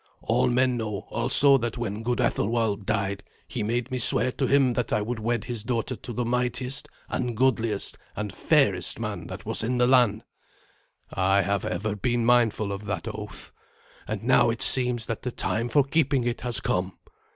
[0.23, 4.73] All men know also that when good Ethelwald died he made me swear to him
[4.73, 9.45] that I would wed his daughter to the mightiest and goodliest and fairest man that
[9.45, 10.23] was in the land.
[11.13, 13.51] I have ever been mindful of that oath,
[14.07, 16.97] and now it seems that the time for keeping it has come.